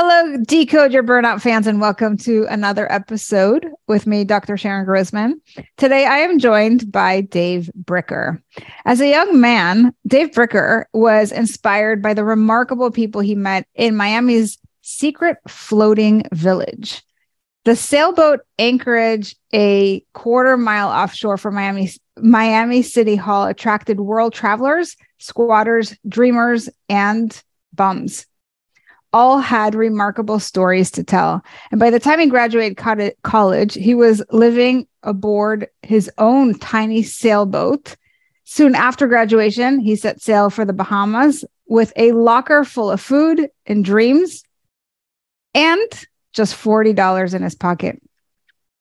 [0.00, 4.56] Hello, Decode Your Burnout fans, and welcome to another episode with me, Dr.
[4.56, 5.40] Sharon Grossman.
[5.76, 8.40] Today, I am joined by Dave Bricker.
[8.84, 13.96] As a young man, Dave Bricker was inspired by the remarkable people he met in
[13.96, 17.02] Miami's secret floating village.
[17.64, 24.96] The sailboat anchorage, a quarter mile offshore from Miami, Miami City Hall, attracted world travelers,
[25.18, 27.42] squatters, dreamers, and
[27.74, 28.26] bums
[29.12, 31.42] all had remarkable stories to tell.
[31.70, 32.76] And by the time he graduated
[33.22, 37.96] college, he was living aboard his own tiny sailboat.
[38.44, 43.48] Soon after graduation, he set sail for the Bahamas with a locker full of food
[43.66, 44.42] and dreams
[45.54, 48.00] and just $40 in his pocket.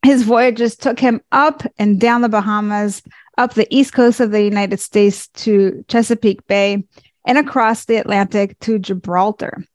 [0.03, 3.01] His voyages took him up and down the Bahamas,
[3.37, 6.83] up the east coast of the United States to Chesapeake Bay,
[7.25, 9.65] and across the Atlantic to Gibraltar.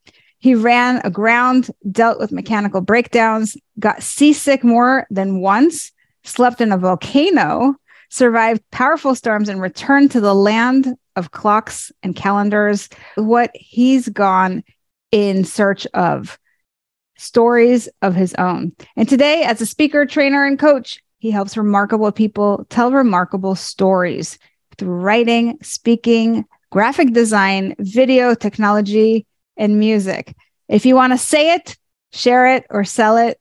[0.43, 5.93] He ran aground, dealt with mechanical breakdowns, got seasick more than once,
[6.25, 7.75] slept in a volcano,
[8.09, 12.89] survived powerful storms, and returned to the land of clocks and calendars.
[13.15, 14.65] What he's gone
[15.11, 16.37] in search of
[17.17, 18.73] stories of his own.
[18.97, 24.37] And today, as a speaker, trainer, and coach, he helps remarkable people tell remarkable stories
[24.77, 29.25] through writing, speaking, graphic design, video, technology,
[29.57, 30.35] and music.
[30.67, 31.77] If you want to say it,
[32.11, 33.39] share it, or sell it,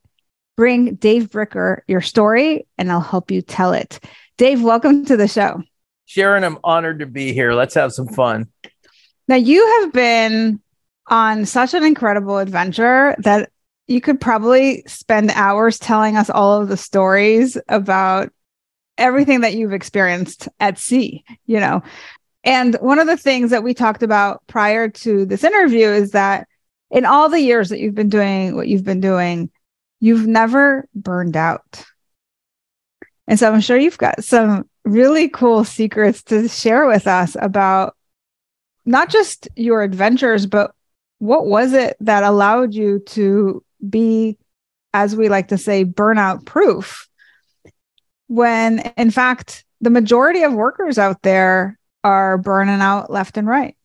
[0.56, 4.00] bring Dave Bricker your story and I'll help you tell it.
[4.36, 5.62] Dave, welcome to the show.
[6.06, 7.54] Sharon, I'm honored to be here.
[7.54, 8.48] Let's have some fun.
[9.28, 10.60] Now, you have been
[11.06, 13.50] on such an incredible adventure that
[13.86, 18.32] you could probably spend hours telling us all of the stories about
[18.98, 21.82] everything that you've experienced at sea, you know.
[22.44, 26.48] And one of the things that we talked about prior to this interview is that
[26.90, 29.50] in all the years that you've been doing what you've been doing,
[30.00, 31.84] you've never burned out.
[33.28, 37.96] And so I'm sure you've got some really cool secrets to share with us about
[38.84, 40.74] not just your adventures, but
[41.18, 44.36] what was it that allowed you to be,
[44.92, 47.08] as we like to say, burnout proof?
[48.26, 53.76] When in fact, the majority of workers out there are burning out left and right.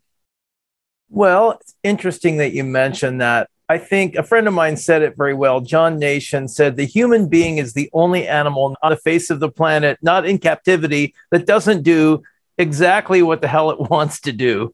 [1.10, 3.50] Well, it's interesting that you mentioned that.
[3.70, 5.60] I think a friend of mine said it very well.
[5.60, 9.50] John Nation said the human being is the only animal on the face of the
[9.50, 12.24] planet, not in captivity, that doesn't do
[12.58, 14.74] exactly what the hell it wants to do.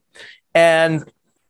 [0.54, 1.04] And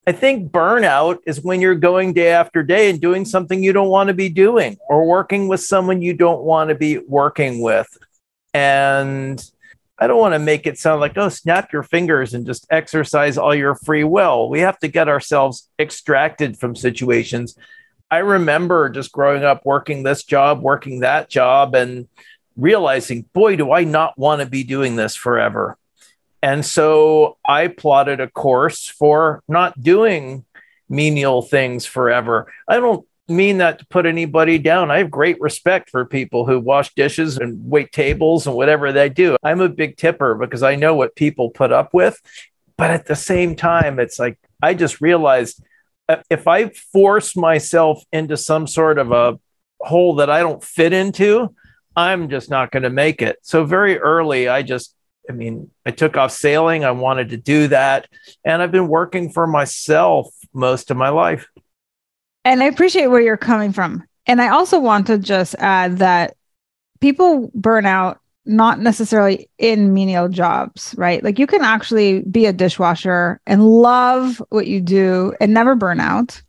[0.05, 3.89] I think burnout is when you're going day after day and doing something you don't
[3.89, 7.87] want to be doing or working with someone you don't want to be working with.
[8.53, 9.43] And
[9.99, 13.37] I don't want to make it sound like, oh, snap your fingers and just exercise
[13.37, 14.49] all your free will.
[14.49, 17.55] We have to get ourselves extracted from situations.
[18.09, 22.07] I remember just growing up working this job, working that job, and
[22.57, 25.77] realizing, boy, do I not want to be doing this forever.
[26.41, 30.45] And so I plotted a course for not doing
[30.89, 32.51] menial things forever.
[32.67, 34.91] I don't mean that to put anybody down.
[34.91, 39.09] I have great respect for people who wash dishes and wait tables and whatever they
[39.09, 39.37] do.
[39.43, 42.19] I'm a big tipper because I know what people put up with.
[42.77, 45.63] But at the same time, it's like I just realized
[46.09, 49.39] uh, if I force myself into some sort of a
[49.79, 51.55] hole that I don't fit into,
[51.95, 53.37] I'm just not going to make it.
[53.43, 54.95] So very early, I just
[55.29, 56.83] I mean, I took off sailing.
[56.83, 58.09] I wanted to do that.
[58.43, 61.47] And I've been working for myself most of my life.
[62.45, 64.03] And I appreciate where you're coming from.
[64.25, 66.35] And I also want to just add that
[66.99, 71.23] people burn out not necessarily in menial jobs, right?
[71.23, 75.99] Like you can actually be a dishwasher and love what you do and never burn
[75.99, 76.41] out.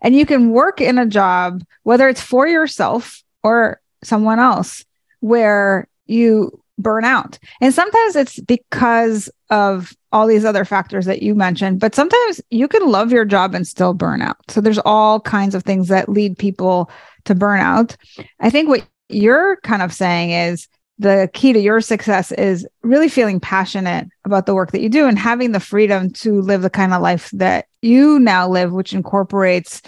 [0.00, 4.84] And you can work in a job, whether it's for yourself or someone else,
[5.20, 7.38] where you burn out.
[7.60, 12.68] And sometimes it's because of all these other factors that you mentioned, but sometimes you
[12.68, 14.38] can love your job and still burn out.
[14.48, 16.90] So there's all kinds of things that lead people
[17.24, 17.96] to burnout.
[18.40, 20.68] I think what you're kind of saying is
[20.98, 25.08] the key to your success is really feeling passionate about the work that you do
[25.08, 28.92] and having the freedom to live the kind of life that you now live, which
[28.92, 29.80] incorporates,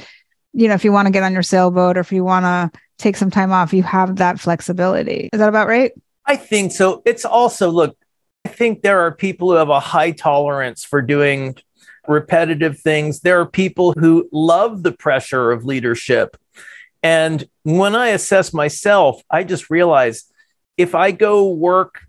[0.54, 2.80] you know, if you want to get on your sailboat or if you want to
[2.98, 5.28] take some time off, you have that flexibility.
[5.32, 5.92] Is that about right?
[6.24, 7.02] I think so.
[7.04, 7.96] It's also, look,
[8.44, 11.56] I think there are people who have a high tolerance for doing
[12.08, 13.20] repetitive things.
[13.20, 16.36] There are people who love the pressure of leadership.
[17.02, 20.24] And when I assess myself, I just realize
[20.76, 22.00] if I go work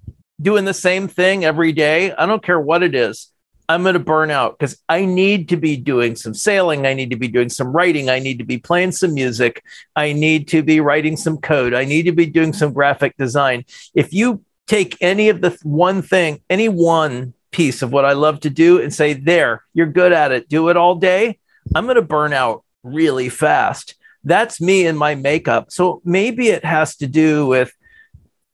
[0.42, 3.32] doing the same thing every day, I don't care what it is,
[3.70, 6.86] I'm going to burn out because I need to be doing some sailing.
[6.86, 8.10] I need to be doing some writing.
[8.10, 9.64] I need to be playing some music.
[9.96, 11.74] I need to be writing some code.
[11.74, 13.66] I need to be doing some graphic design.
[13.94, 18.42] If you take any of the one thing, any one piece of what I love
[18.42, 21.40] to do and say, there, you're good at it, do it all day,
[21.74, 23.96] I'm going to burn out really fast.
[24.24, 25.72] That's me and my makeup.
[25.72, 27.72] So maybe it has to do with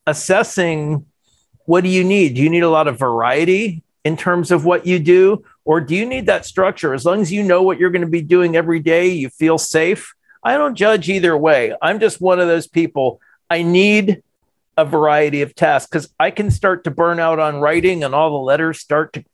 [0.06, 1.06] assessing
[1.66, 2.36] what do you need?
[2.36, 5.44] Do you need a lot of variety in terms of what you do?
[5.66, 6.94] Or do you need that structure?
[6.94, 9.57] As long as you know what you're going to be doing every day, you feel
[9.57, 10.13] safe.
[10.44, 11.75] I don't judge either way.
[11.81, 13.19] I'm just one of those people.
[13.50, 14.24] I need
[14.78, 18.30] a variety of tasks because I can start to burn out on writing and all
[18.30, 19.25] the letters start to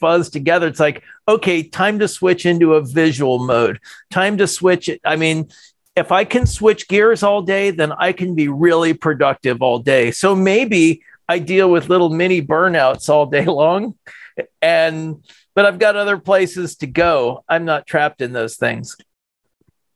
[0.00, 0.66] fuzz together.
[0.66, 3.80] It's like, okay, time to switch into a visual mode.
[4.10, 5.00] Time to switch it.
[5.04, 5.50] I mean,
[5.96, 10.10] if I can switch gears all day, then I can be really productive all day.
[10.10, 13.94] So maybe I deal with little mini burnouts all day long.
[14.60, 15.24] And,
[15.54, 17.44] but I've got other places to go.
[17.48, 18.96] I'm not trapped in those things.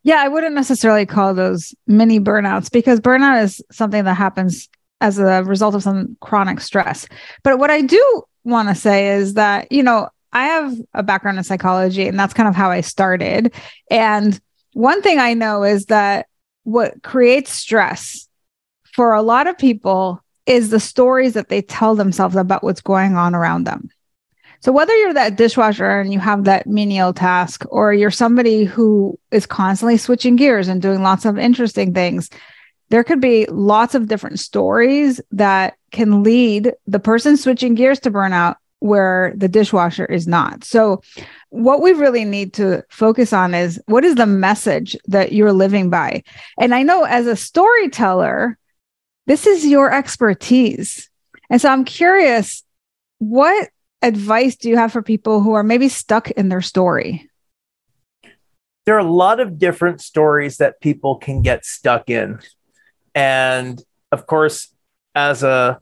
[0.05, 4.69] Yeah, I wouldn't necessarily call those mini burnouts because burnout is something that happens
[5.01, 7.07] as a result of some chronic stress.
[7.43, 11.39] But what I do want to say is that, you know, I have a background
[11.39, 13.53] in psychology and that's kind of how I started.
[13.91, 14.39] And
[14.73, 16.27] one thing I know is that
[16.65, 18.29] what creates stress
[18.93, 23.17] for a lot of people is the stories that they tell themselves about what's going
[23.17, 23.91] on around them.
[24.61, 29.19] So whether you're that dishwasher and you have that menial task, or you're somebody who
[29.31, 32.29] is constantly switching gears and doing lots of interesting things,
[32.89, 38.11] there could be lots of different stories that can lead the person switching gears to
[38.11, 40.65] burnout where the dishwasher is not.
[40.65, 41.03] So
[41.51, 45.91] what we really need to focus on is what is the message that you're living
[45.91, 46.23] by?
[46.59, 48.59] And I know as a storyteller,
[49.29, 51.11] this is your expertise.
[51.51, 52.65] And so I'm curious,
[53.19, 53.69] what
[54.01, 57.31] advice do you have for people who are maybe stuck in their story?
[58.87, 62.41] There are a lot of different stories that people can get stuck in.
[63.15, 64.73] And of course,
[65.15, 65.79] as a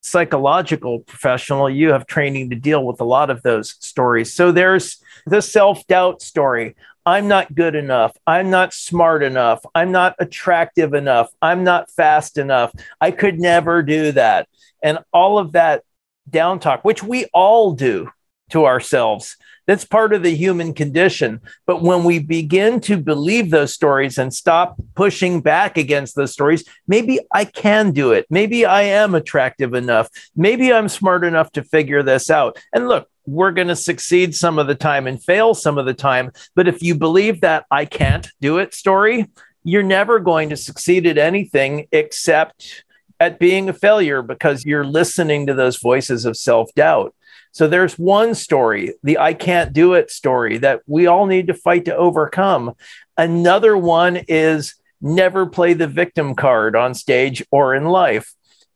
[0.00, 4.32] psychological professional, you have training to deal with a lot of those stories.
[4.32, 6.76] So there's the self doubt story.
[7.06, 8.16] I'm not good enough.
[8.26, 9.64] I'm not smart enough.
[9.76, 11.30] I'm not attractive enough.
[11.40, 12.72] I'm not fast enough.
[13.00, 14.48] I could never do that.
[14.82, 15.84] And all of that
[16.28, 18.10] down talk, which we all do
[18.50, 19.36] to ourselves.
[19.66, 21.40] That's part of the human condition.
[21.66, 26.64] But when we begin to believe those stories and stop pushing back against those stories,
[26.86, 28.26] maybe I can do it.
[28.30, 30.08] Maybe I am attractive enough.
[30.36, 32.58] Maybe I'm smart enough to figure this out.
[32.72, 35.94] And look, we're going to succeed some of the time and fail some of the
[35.94, 36.30] time.
[36.54, 39.26] But if you believe that I can't do it story,
[39.64, 42.84] you're never going to succeed at anything except
[43.18, 47.14] at being a failure because you're listening to those voices of self doubt.
[47.52, 51.54] So there's one story, the I can't do it story that we all need to
[51.54, 52.74] fight to overcome.
[53.16, 58.34] Another one is never play the victim card on stage or in life.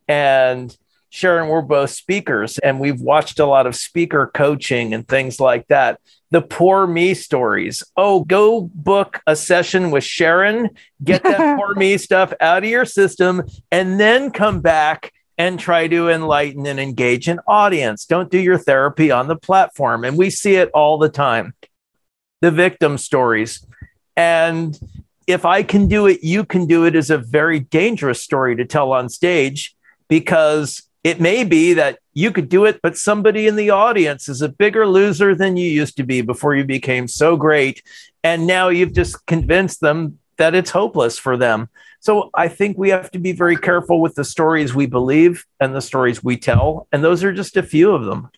[0.09, 0.75] And
[1.11, 5.67] Sharon, we're both speakers and we've watched a lot of speaker coaching and things like
[5.67, 6.01] that.
[6.31, 7.83] The poor me stories.
[7.97, 10.71] Oh, go book a session with Sharon,
[11.03, 15.89] get that poor me stuff out of your system, and then come back and try
[15.89, 18.05] to enlighten and engage an audience.
[18.05, 20.05] Don't do your therapy on the platform.
[20.05, 21.55] And we see it all the time
[22.41, 23.67] the victim stories.
[24.17, 24.79] And
[25.27, 28.65] if I can do it, you can do it is a very dangerous story to
[28.65, 29.75] tell on stage
[30.09, 34.43] because it may be that you could do it, but somebody in the audience is
[34.43, 37.83] a bigger loser than you used to be before you became so great.
[38.23, 41.69] And now you've just convinced them that it's hopeless for them.
[42.01, 45.75] So I think we have to be very careful with the stories we believe and
[45.75, 46.89] the stories we tell.
[46.93, 48.31] And those are just a few of them.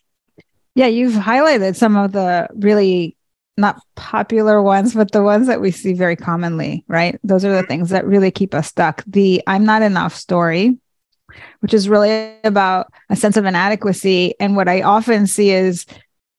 [0.75, 3.15] Yeah, you've highlighted some of the really
[3.57, 7.19] not popular ones, but the ones that we see very commonly, right?
[7.23, 9.03] Those are the things that really keep us stuck.
[9.05, 10.77] The I'm not enough story,
[11.59, 14.35] which is really about a sense of inadequacy.
[14.39, 15.85] And what I often see is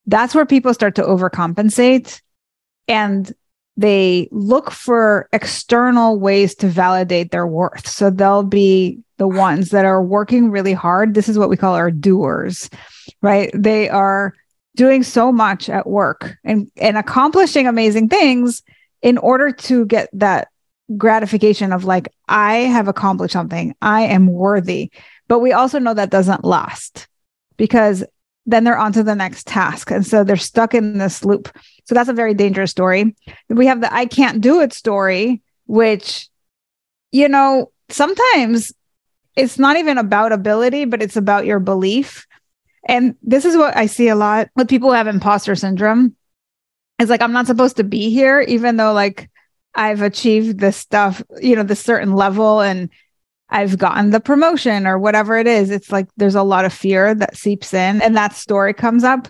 [0.06, 2.20] that's where people start to overcompensate
[2.88, 3.32] and
[3.76, 7.88] they look for external ways to validate their worth.
[7.88, 11.14] So they'll be the ones that are working really hard.
[11.14, 12.70] This is what we call our doers,
[13.20, 13.50] right?
[13.54, 14.34] They are
[14.76, 18.62] doing so much at work and, and accomplishing amazing things
[19.02, 20.48] in order to get that
[20.96, 24.90] gratification of like, I have accomplished something, I am worthy.
[25.28, 27.08] But we also know that doesn't last
[27.56, 28.04] because
[28.46, 29.90] then they're on to the next task.
[29.90, 31.56] And so they're stuck in this loop.
[31.86, 33.16] So that's a very dangerous story.
[33.48, 36.28] We have the I can't do it story, which,
[37.10, 38.72] you know, sometimes
[39.36, 42.26] it's not even about ability, but it's about your belief.
[42.86, 46.14] And this is what I see a lot with people who have imposter syndrome.
[46.98, 49.30] It's like, I'm not supposed to be here, even though like
[49.74, 52.90] I've achieved this stuff, you know, this certain level and
[53.48, 55.70] I've gotten the promotion or whatever it is.
[55.70, 59.28] It's like there's a lot of fear that seeps in and that story comes up.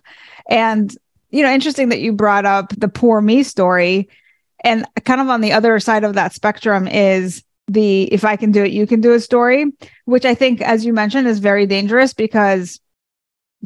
[0.49, 0.95] And,
[1.31, 4.09] you know, interesting that you brought up the poor me story.
[4.63, 8.53] And kind of on the other side of that spectrum is the if I can
[8.53, 9.67] do it, you can do it story,
[10.05, 12.81] which I think, as you mentioned, is very dangerous because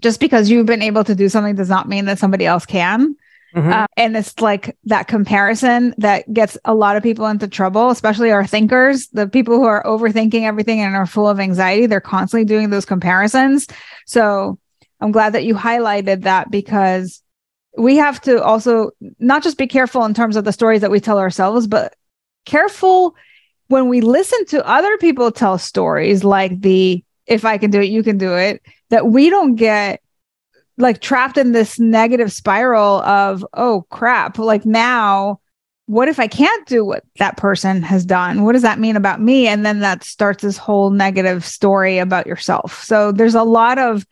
[0.01, 3.17] just because you've been able to do something does not mean that somebody else can.
[3.59, 3.73] Mm-hmm.
[3.73, 8.31] Uh, and it's like that comparison that gets a lot of people into trouble, especially
[8.31, 11.87] our thinkers, the people who are overthinking everything and are full of anxiety.
[11.87, 13.67] They're constantly doing those comparisons.
[14.07, 14.59] So
[15.01, 17.23] I'm glad that you highlighted that because
[17.77, 21.01] we have to also not just be careful in terms of the stories that we
[21.01, 21.95] tell ourselves, but
[22.45, 23.17] careful
[23.67, 27.91] when we listen to other people tell stories like the if I can do it,
[27.91, 30.01] you can do it, that we don't get
[30.79, 35.41] like trapped in this negative spiral of oh crap like now
[35.87, 38.45] what if i can't do what that person has done?
[38.45, 39.49] What does that mean about me?
[39.49, 42.85] And then that starts this whole negative story about yourself.
[42.85, 44.07] So there's a lot of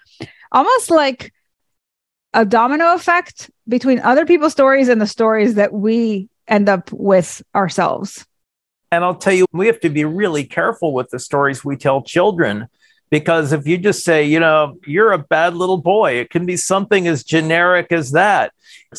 [0.50, 1.34] almost like
[2.32, 7.42] a domino effect between other people's stories and the stories that we end up with
[7.54, 8.26] ourselves.
[8.90, 12.02] And i'll tell you we have to be really careful with the stories we tell
[12.02, 12.68] children
[13.10, 16.56] because if you just say, you know, you're a bad little boy, it can be
[16.56, 18.52] something as generic as that.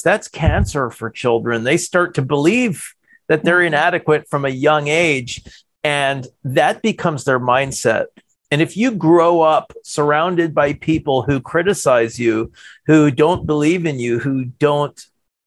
[0.03, 1.63] That's cancer for children.
[1.63, 2.93] They start to believe
[3.27, 3.67] that they're mm-hmm.
[3.67, 5.43] inadequate from a young age,
[5.83, 8.05] and that becomes their mindset.
[8.49, 12.51] And if you grow up surrounded by people who criticize you,
[12.85, 14.99] who don't believe in you, who don't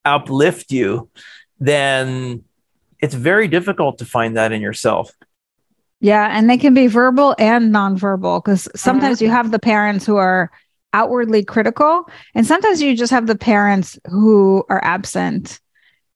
[0.04, 1.08] uplift you,
[1.58, 2.44] then
[3.00, 5.12] it's very difficult to find that in yourself.
[6.00, 9.26] Yeah, and they can be verbal and nonverbal because sometimes mm-hmm.
[9.26, 10.50] you have the parents who are
[10.92, 15.60] outwardly critical, and sometimes you just have the parents who are absent.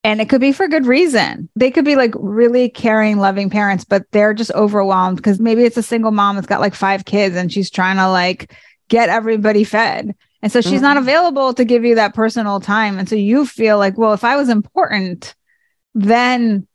[0.03, 1.49] And it could be for good reason.
[1.57, 5.79] They could be like really caring, loving parents, but they're just overwhelmed because maybe it's
[5.79, 8.55] a single mom that's got like five kids and she's trying to like
[8.88, 10.14] get everybody fed.
[10.43, 10.83] And so she's mm-hmm.
[10.83, 12.99] not available to give you that personal time.
[12.99, 15.35] And so you feel like, well, if I was important,
[15.95, 16.67] then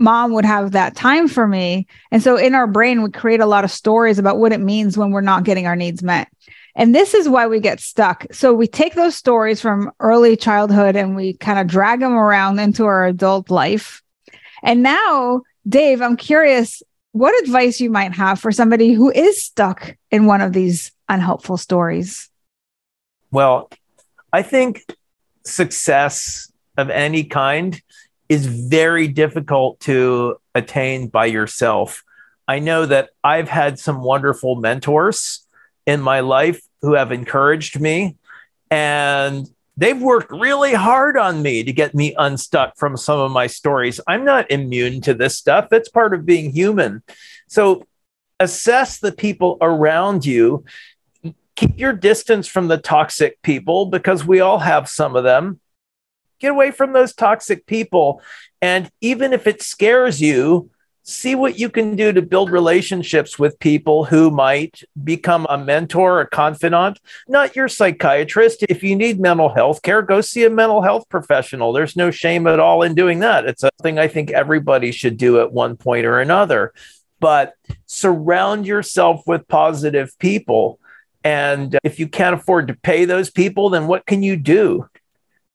[0.00, 1.86] mom would have that time for me.
[2.10, 4.96] And so in our brain, we create a lot of stories about what it means
[4.96, 6.28] when we're not getting our needs met.
[6.74, 8.26] And this is why we get stuck.
[8.32, 12.58] So we take those stories from early childhood and we kind of drag them around
[12.58, 14.02] into our adult life.
[14.62, 19.96] And now, Dave, I'm curious what advice you might have for somebody who is stuck
[20.10, 22.30] in one of these unhelpful stories.
[23.30, 23.70] Well,
[24.32, 24.84] I think
[25.44, 27.80] success of any kind
[28.30, 32.04] is very difficult to attain by yourself.
[32.46, 35.44] I know that I've had some wonderful mentors
[35.84, 38.16] in my life who have encouraged me
[38.70, 43.48] and they've worked really hard on me to get me unstuck from some of my
[43.48, 44.00] stories.
[44.06, 45.68] I'm not immune to this stuff.
[45.68, 47.02] That's part of being human.
[47.48, 47.84] So
[48.38, 50.64] assess the people around you.
[51.56, 55.60] Keep your distance from the toxic people because we all have some of them
[56.40, 58.22] get away from those toxic people.
[58.60, 60.70] And even if it scares you,
[61.02, 66.20] see what you can do to build relationships with people who might become a mentor,
[66.20, 68.64] a confidant, not your psychiatrist.
[68.68, 71.72] If you need mental health care, go see a mental health professional.
[71.72, 73.46] There's no shame at all in doing that.
[73.46, 76.72] It's a thing I think everybody should do at one point or another.
[77.18, 77.54] But
[77.86, 80.78] surround yourself with positive people.
[81.22, 84.88] And if you can't afford to pay those people, then what can you do?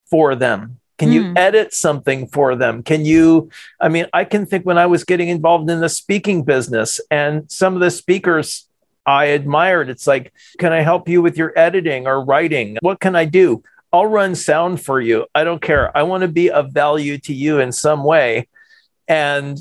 [0.09, 0.79] For them?
[0.97, 1.37] Can you mm.
[1.37, 2.81] edit something for them?
[2.81, 3.49] Can you?
[3.81, 7.51] I mean, I can think when I was getting involved in the speaking business and
[7.51, 8.67] some of the speakers
[9.05, 12.77] I admired, it's like, can I help you with your editing or writing?
[12.79, 13.61] What can I do?
[13.91, 15.25] I'll run sound for you.
[15.35, 15.95] I don't care.
[15.95, 18.47] I want to be of value to you in some way.
[19.07, 19.59] And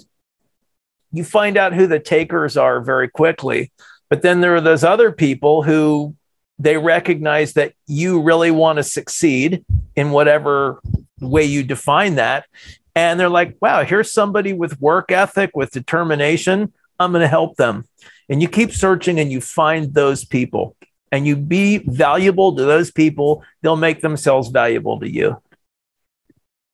[1.13, 3.71] you find out who the takers are very quickly.
[4.09, 6.15] But then there are those other people who
[6.58, 9.64] they recognize that you really want to succeed
[9.96, 10.80] in whatever
[11.20, 12.46] way you define that.
[12.94, 16.73] And they're like, wow, here's somebody with work ethic, with determination.
[17.00, 17.84] I'm going to help them.
[18.28, 20.76] And you keep searching and you find those people
[21.11, 25.40] and you be valuable to those people, they'll make themselves valuable to you.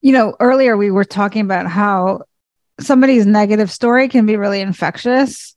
[0.02, 2.22] You know, earlier we were talking about how
[2.80, 5.54] somebody's negative story can be really infectious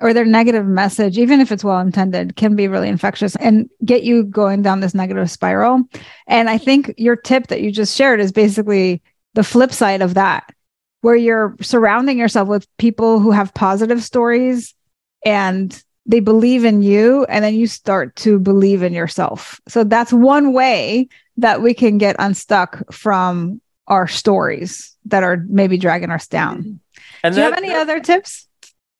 [0.00, 4.02] or their negative message, even if it's well intended, can be really infectious and get
[4.02, 5.82] you going down this negative spiral.
[6.26, 9.02] And I think your tip that you just shared is basically
[9.34, 10.52] the flip side of that,
[11.02, 14.74] where you're surrounding yourself with people who have positive stories
[15.24, 19.60] and they believe in you and then you start to believe in yourself.
[19.68, 25.76] So that's one way that we can get unstuck from our stories that are maybe
[25.76, 26.62] dragging us down.
[26.62, 26.76] Mm-hmm.
[27.22, 28.48] And Do you have any other tips?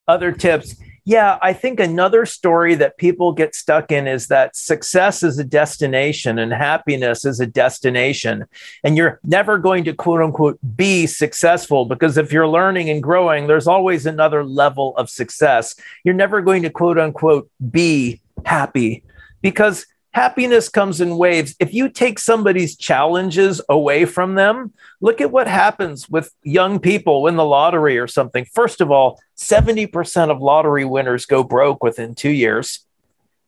[0.07, 0.75] Other tips.
[1.03, 5.43] Yeah, I think another story that people get stuck in is that success is a
[5.43, 8.45] destination and happiness is a destination.
[8.83, 13.47] And you're never going to quote unquote be successful because if you're learning and growing,
[13.47, 15.75] there's always another level of success.
[16.03, 19.03] You're never going to quote unquote be happy
[19.41, 21.55] because happiness comes in waves.
[21.59, 27.23] If you take somebody's challenges away from them, look at what happens with young people
[27.23, 28.45] win the lottery or something.
[28.45, 32.85] First of all, 70% of lottery winners go broke within two years.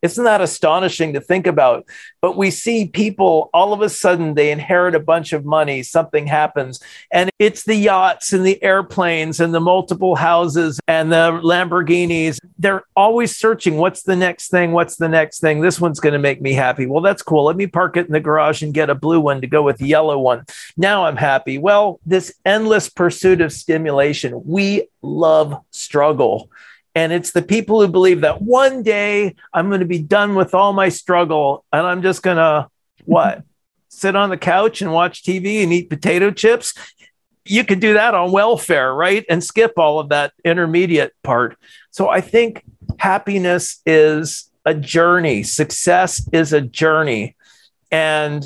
[0.03, 1.87] Isn't that astonishing to think about?
[2.21, 6.27] But we see people all of a sudden they inherit a bunch of money, something
[6.27, 12.37] happens, and it's the yachts and the airplanes and the multiple houses and the Lamborghinis.
[12.59, 14.73] They're always searching what's the next thing?
[14.73, 15.61] What's the next thing?
[15.61, 16.85] This one's going to make me happy.
[16.85, 17.45] Well, that's cool.
[17.45, 19.77] Let me park it in the garage and get a blue one to go with
[19.77, 20.45] the yellow one.
[20.75, 21.57] Now I'm happy.
[21.57, 26.49] Well, this endless pursuit of stimulation, we love struggle.
[26.95, 30.53] And it's the people who believe that one day I'm going to be done with
[30.53, 32.69] all my struggle and I'm just going to
[33.05, 33.43] what?
[33.89, 36.73] Sit on the couch and watch TV and eat potato chips.
[37.45, 39.23] You could do that on welfare, right?
[39.29, 41.57] And skip all of that intermediate part.
[41.91, 42.63] So I think
[42.97, 47.35] happiness is a journey, success is a journey.
[47.91, 48.43] And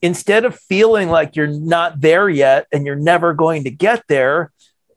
[0.00, 4.52] instead of feeling like you're not there yet and you're never going to get there,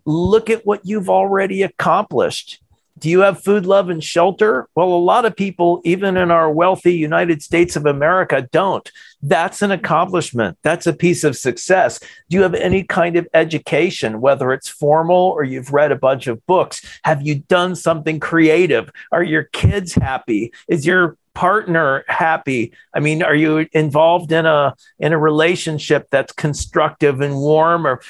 [0.05, 2.60] look at what you've already accomplished.
[3.01, 4.67] Do you have food, love, and shelter?
[4.75, 8.89] Well, a lot of people, even in our wealthy United States of America, don't.
[9.23, 10.59] That's an accomplishment.
[10.61, 11.99] That's a piece of success.
[12.29, 16.27] Do you have any kind of education, whether it's formal or you've read a bunch
[16.27, 16.85] of books?
[17.03, 18.91] Have you done something creative?
[19.11, 20.53] Are your kids happy?
[20.67, 26.33] Is your partner happy i mean are you involved in a in a relationship that's
[26.33, 28.01] constructive and warm or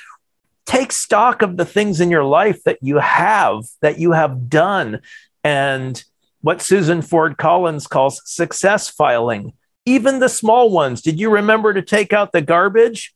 [0.71, 5.01] take stock of the things in your life that you have, that you have done,
[5.43, 6.01] and
[6.39, 9.51] what Susan Ford Collins calls success filing.
[9.85, 11.01] Even the small ones.
[11.01, 13.13] Did you remember to take out the garbage?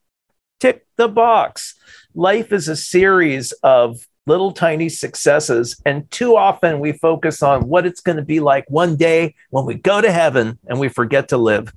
[0.60, 1.76] Tick the box.
[2.14, 5.80] Life is a series of little tiny successes.
[5.86, 9.66] And too often we focus on what it's going to be like one day when
[9.66, 11.72] we go to heaven and we forget to live.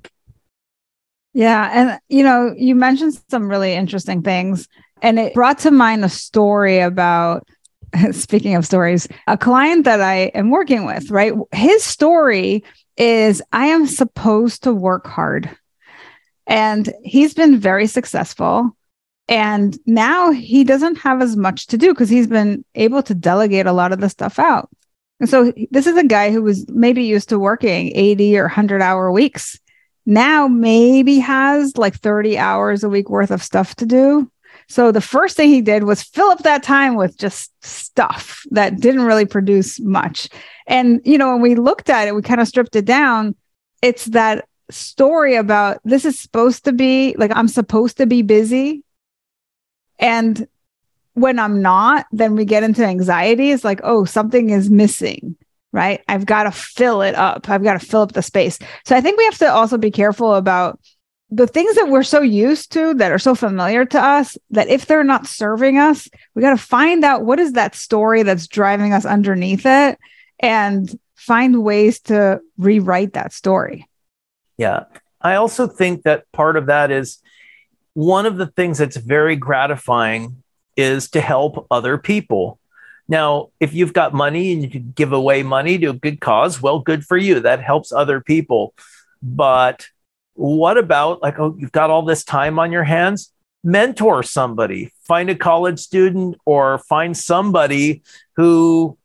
[1.33, 1.69] Yeah.
[1.71, 4.67] And, you know, you mentioned some really interesting things.
[5.01, 7.47] And it brought to mind a story about,
[8.11, 11.33] speaking of stories, a client that I am working with, right?
[11.51, 12.63] His story
[12.97, 15.49] is I am supposed to work hard.
[16.47, 18.75] And he's been very successful.
[19.27, 23.67] And now he doesn't have as much to do because he's been able to delegate
[23.67, 24.69] a lot of the stuff out.
[25.19, 28.81] And so this is a guy who was maybe used to working 80 or 100
[28.81, 29.59] hour weeks.
[30.05, 34.31] Now maybe has like 30 hours a week worth of stuff to do.
[34.69, 38.79] So the first thing he did was fill up that time with just stuff that
[38.79, 40.29] didn't really produce much.
[40.67, 43.35] And, you know, when we looked at it, we kind of stripped it down.
[43.81, 48.83] It's that story about this is supposed to be like, I'm supposed to be busy.
[49.97, 50.47] And
[51.13, 53.51] when I'm not, then we get into anxiety.
[53.51, 55.35] It's like, oh, something is missing,
[55.73, 56.01] right?
[56.07, 57.49] I've got to fill it up.
[57.49, 58.59] I've got to fill up the space.
[58.85, 60.79] So I think we have to also be careful about
[61.31, 64.85] the things that we're so used to that are so familiar to us that if
[64.85, 68.93] they're not serving us, we got to find out what is that story that's driving
[68.93, 69.99] us underneath it
[70.39, 73.87] and find ways to rewrite that story.
[74.57, 74.85] Yeah.
[75.21, 77.21] I also think that part of that is
[77.93, 80.41] one of the things that's very gratifying
[80.75, 82.59] is to help other people.
[83.07, 86.61] Now, if you've got money and you can give away money to a good cause,
[86.61, 87.41] well, good for you.
[87.41, 88.73] That helps other people.
[89.21, 89.87] But
[90.33, 93.33] What about like, oh, you've got all this time on your hands?
[93.63, 98.03] Mentor somebody, find a college student or find somebody
[98.37, 98.97] who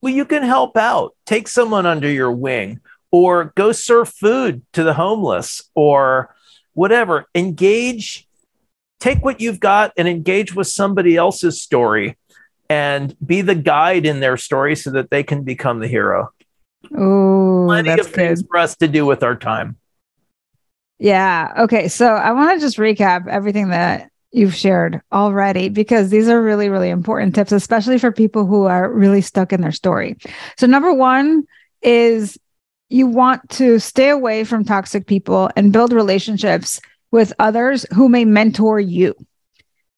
[0.00, 1.14] well, you can help out.
[1.24, 2.80] Take someone under your wing
[3.10, 6.34] or go serve food to the homeless or
[6.74, 7.26] whatever.
[7.34, 8.28] Engage,
[9.00, 12.16] take what you've got and engage with somebody else's story
[12.68, 16.30] and be the guide in their story so that they can become the hero.
[16.96, 19.76] Oh, Plenty that's of things for us to do with our time.
[20.98, 21.52] Yeah.
[21.58, 21.88] Okay.
[21.88, 26.68] So I want to just recap everything that you've shared already because these are really,
[26.68, 30.16] really important tips, especially for people who are really stuck in their story.
[30.58, 31.44] So, number one
[31.82, 32.38] is
[32.88, 36.80] you want to stay away from toxic people and build relationships
[37.10, 39.14] with others who may mentor you.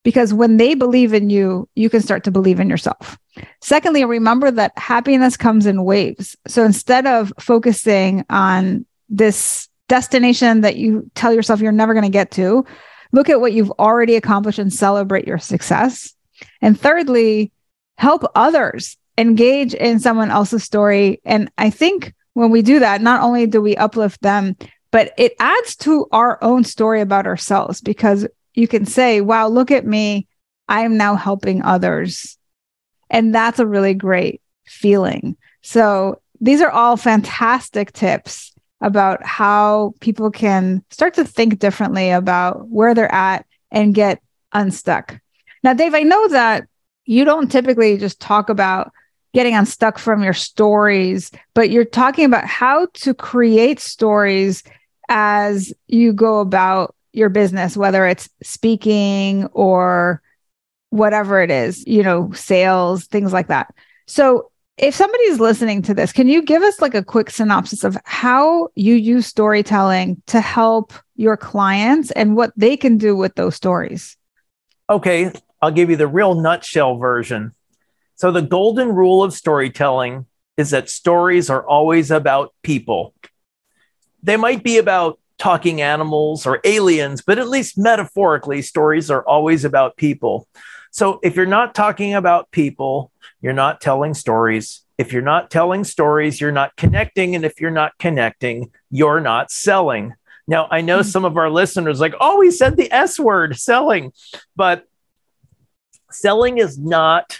[0.04, 3.18] Because when they believe in you, you can start to believe in yourself.
[3.60, 6.36] Secondly, remember that happiness comes in waves.
[6.46, 12.10] So instead of focusing on this destination that you tell yourself you're never going to
[12.10, 12.64] get to,
[13.12, 16.14] look at what you've already accomplished and celebrate your success.
[16.60, 17.52] And thirdly,
[17.96, 21.20] help others engage in someone else's story.
[21.24, 24.56] And I think when we do that, not only do we uplift them,
[24.90, 29.70] but it adds to our own story about ourselves because you can say, wow, look
[29.70, 30.26] at me.
[30.68, 32.38] I am now helping others.
[33.10, 35.36] And that's a really great feeling.
[35.62, 42.68] So these are all fantastic tips about how people can start to think differently about
[42.68, 45.18] where they're at and get unstuck.
[45.62, 46.68] Now, Dave, I know that
[47.04, 48.92] you don't typically just talk about
[49.34, 54.62] getting unstuck from your stories, but you're talking about how to create stories
[55.08, 60.22] as you go about your business, whether it's speaking or
[60.90, 63.74] whatever it is, you know, sales, things like that.
[64.06, 67.98] So, if somebody's listening to this, can you give us like a quick synopsis of
[68.04, 73.56] how you use storytelling to help your clients and what they can do with those
[73.56, 74.16] stories?
[74.88, 77.52] Okay, I'll give you the real nutshell version.
[78.14, 83.14] So, the golden rule of storytelling is that stories are always about people.
[84.22, 89.64] They might be about talking animals or aliens, but at least metaphorically, stories are always
[89.64, 90.48] about people.
[90.90, 94.84] So, if you're not talking about people, you're not telling stories.
[94.96, 97.34] If you're not telling stories, you're not connecting.
[97.34, 100.14] And if you're not connecting, you're not selling.
[100.48, 101.08] Now, I know mm-hmm.
[101.08, 104.12] some of our listeners like, oh, we said the S word, selling.
[104.56, 104.86] But
[106.10, 107.38] selling is not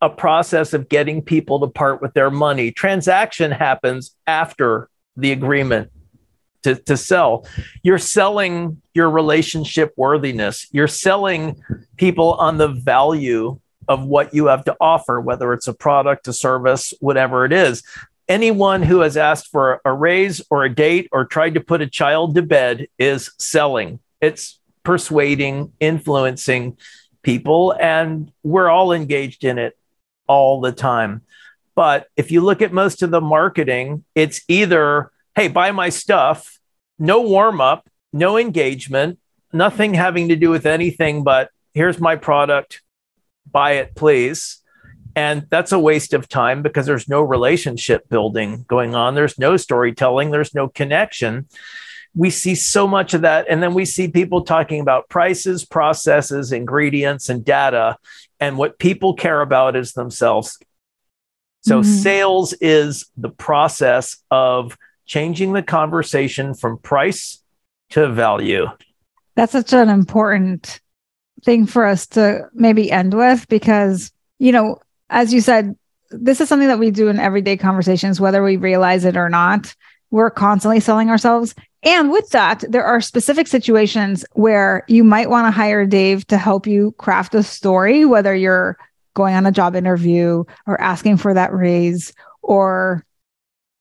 [0.00, 2.70] a process of getting people to part with their money.
[2.70, 5.90] Transaction happens after the agreement
[6.64, 7.46] to, to sell.
[7.82, 10.66] You're selling your relationship worthiness.
[10.72, 11.62] You're selling
[11.96, 16.32] people on the value of what you have to offer, whether it's a product, a
[16.32, 17.82] service, whatever it is.
[18.28, 21.86] Anyone who has asked for a raise or a date or tried to put a
[21.86, 24.00] child to bed is selling.
[24.20, 26.78] It's persuading, influencing
[27.22, 29.76] people, and we're all engaged in it
[30.26, 31.22] all the time.
[31.74, 36.58] But if you look at most of the marketing, it's either, hey, buy my stuff,
[36.98, 39.18] no warm up, no engagement,
[39.52, 42.82] nothing having to do with anything but here's my product,
[43.50, 44.62] buy it, please.
[45.16, 49.14] And that's a waste of time because there's no relationship building going on.
[49.14, 50.30] There's no storytelling.
[50.30, 51.48] There's no connection.
[52.16, 53.46] We see so much of that.
[53.48, 57.96] And then we see people talking about prices, processes, ingredients, and data.
[58.40, 60.58] And what people care about is themselves.
[61.62, 61.90] So, mm-hmm.
[61.90, 67.42] sales is the process of changing the conversation from price
[67.90, 68.66] to value.
[69.34, 70.80] That's such an important
[71.44, 74.78] thing for us to maybe end with because, you know,
[75.10, 75.76] as you said,
[76.10, 79.74] this is something that we do in everyday conversations, whether we realize it or not.
[80.10, 81.54] We're constantly selling ourselves.
[81.82, 86.38] And with that, there are specific situations where you might want to hire Dave to
[86.38, 88.78] help you craft a story, whether you're
[89.14, 92.12] going on a job interview or asking for that raise
[92.42, 93.04] or,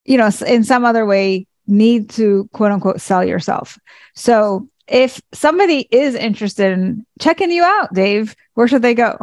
[0.06, 3.80] you know, in some other way need to quote unquote sell yourself.
[4.16, 9.18] So if somebody is interested in checking you out, Dave, where should they go?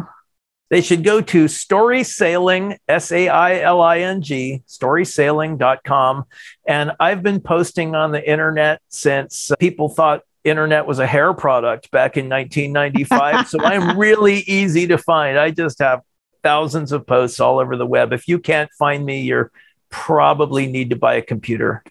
[0.70, 6.24] They should go to Story Sailing, S A I L I N G, storysailing.com.
[6.66, 11.34] And I've been posting on the internet since uh, people thought internet was a hair
[11.34, 13.48] product back in 1995.
[13.48, 15.38] so I'm really easy to find.
[15.38, 16.00] I just have
[16.42, 18.12] thousands of posts all over the web.
[18.12, 19.50] If you can't find me, you're
[19.90, 21.82] probably need to buy a computer.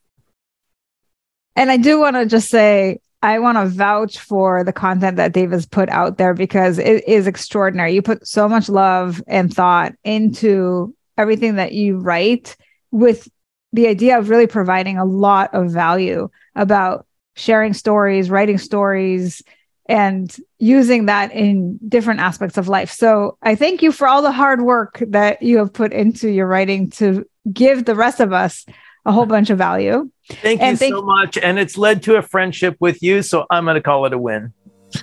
[1.56, 5.34] And I do want to just say I want to vouch for the content that
[5.34, 7.94] Dave has put out there because it is extraordinary.
[7.94, 12.56] You put so much love and thought into everything that you write
[12.92, 13.28] with
[13.74, 19.44] the idea of really providing a lot of value about sharing stories, writing stories,
[19.88, 22.92] and using that in different aspects of life.
[22.92, 26.48] So I thank you for all the hard work that you have put into your
[26.48, 28.65] writing to give the rest of us
[29.06, 30.10] a whole bunch of value.
[30.30, 31.38] Thank and you thank- so much.
[31.38, 33.21] And it's led to a friendship with you.
[33.21, 34.54] So I'm going to call it a win.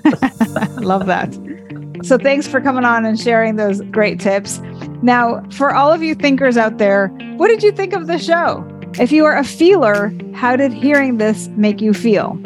[0.79, 1.33] Love that.
[2.03, 4.61] So thanks for coming on and sharing those great tips.
[5.03, 8.65] Now, for all of you thinkers out there, what did you think of the show?
[8.99, 12.41] If you are a feeler, how did hearing this make you feel?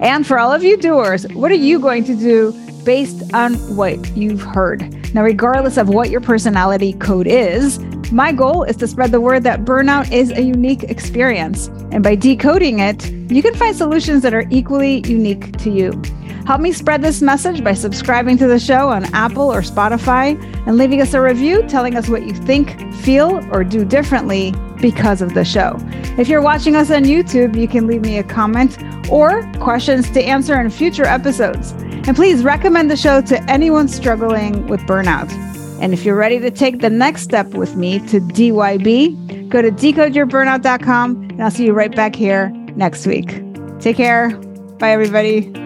[0.00, 2.52] And for all of you doers, what are you going to do
[2.84, 4.82] based on what you've heard?
[5.14, 7.78] Now, regardless of what your personality code is,
[8.12, 11.68] my goal is to spread the word that burnout is a unique experience.
[11.90, 16.00] And by decoding it, you can find solutions that are equally unique to you.
[16.46, 20.76] Help me spread this message by subscribing to the show on Apple or Spotify and
[20.76, 25.34] leaving us a review telling us what you think, feel, or do differently because of
[25.34, 25.76] the show.
[26.16, 28.78] If you're watching us on YouTube, you can leave me a comment
[29.10, 31.72] or questions to answer in future episodes.
[31.72, 35.45] And please recommend the show to anyone struggling with burnout.
[35.80, 39.70] And if you're ready to take the next step with me to DYB, go to
[39.70, 43.42] decodeyourburnout.com and I'll see you right back here next week.
[43.80, 44.30] Take care.
[44.78, 45.65] Bye, everybody.